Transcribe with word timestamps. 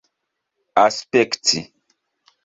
aspekti 0.85 1.57